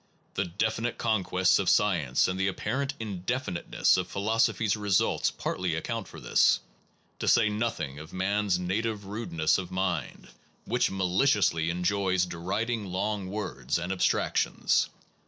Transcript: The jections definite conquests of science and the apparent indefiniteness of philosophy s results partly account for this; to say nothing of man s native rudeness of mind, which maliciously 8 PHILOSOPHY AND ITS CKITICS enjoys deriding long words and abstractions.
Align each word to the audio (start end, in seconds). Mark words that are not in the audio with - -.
The 0.33 0.45
jections 0.45 0.57
definite 0.57 0.97
conquests 0.97 1.59
of 1.59 1.69
science 1.69 2.27
and 2.27 2.39
the 2.39 2.47
apparent 2.47 2.95
indefiniteness 2.99 3.97
of 3.97 4.07
philosophy 4.07 4.65
s 4.65 4.75
results 4.75 5.29
partly 5.29 5.75
account 5.75 6.07
for 6.07 6.19
this; 6.19 6.59
to 7.19 7.27
say 7.27 7.49
nothing 7.49 7.99
of 7.99 8.11
man 8.11 8.47
s 8.47 8.57
native 8.57 9.05
rudeness 9.05 9.59
of 9.59 9.69
mind, 9.69 10.29
which 10.65 10.89
maliciously 10.89 11.65
8 11.65 11.65
PHILOSOPHY 11.67 11.71
AND 11.71 11.79
ITS 11.81 11.85
CKITICS 11.85 11.91
enjoys 11.91 12.25
deriding 12.25 12.85
long 12.87 13.29
words 13.29 13.77
and 13.77 13.91
abstractions. 13.93 14.89